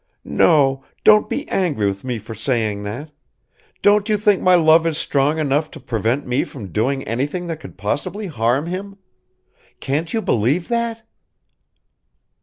No, 0.25 0.83
don't 1.03 1.29
be 1.29 1.47
angry 1.49 1.85
with 1.85 2.03
me 2.03 2.17
for 2.17 2.33
saying 2.33 2.81
that! 2.85 3.11
Don't 3.83 4.09
you 4.09 4.17
think 4.17 4.41
my 4.41 4.55
love 4.55 4.87
is 4.87 4.97
strong 4.97 5.37
enough 5.37 5.69
to 5.69 5.79
prevent 5.79 6.25
me 6.25 6.43
from 6.43 6.69
doing 6.71 7.03
anything 7.03 7.45
that 7.45 7.59
could 7.59 7.77
possibly 7.77 8.25
harm 8.25 8.65
him? 8.65 8.97
Can't 9.79 10.11
you 10.11 10.19
believe 10.19 10.69
that?" 10.69 11.03